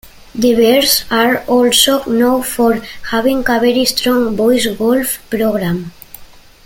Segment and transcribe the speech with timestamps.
[0.33, 5.91] The Bears are also known for having a very strong boys golf program.